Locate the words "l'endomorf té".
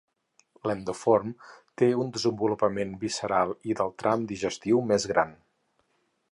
0.69-1.89